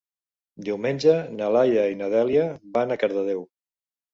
[0.69, 3.45] Diumenge na Laia i na Dèlia van a Cardedeu.